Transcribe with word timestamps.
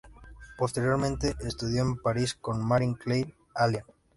Posteriormente 0.57 1.35
estudió 1.41 1.83
en 1.83 1.95
París 1.95 2.33
con 2.33 2.65
Marie-Claire 2.67 3.35
Alain. 3.53 3.83